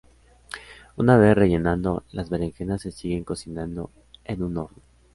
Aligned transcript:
Una 0.95 1.15
vez 1.15 1.35
rellenado, 1.35 2.05
las 2.09 2.27
berenjenas 2.31 2.81
se 2.81 2.91
siguen 2.91 3.23
cocinando 3.23 3.91
en 4.25 4.41
un 4.41 4.57
horno. 4.57 4.81